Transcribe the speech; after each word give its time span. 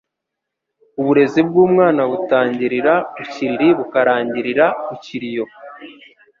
Uburezi 0.99 1.39
bw’umwana 1.49 2.01
butangirira 2.11 2.93
ku 3.13 3.21
kiriri 3.31 3.67
bukarangirira 3.77 4.65
ku 4.85 4.93
kiriyo 5.03 5.45